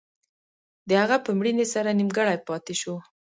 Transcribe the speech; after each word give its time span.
د 0.87 0.89
هغه 1.01 1.17
په 1.25 1.31
مړینې 1.39 1.65
سره 1.73 1.95
نیمګړی 1.99 2.37
پاتې 2.47 2.73
شو. 2.81 2.95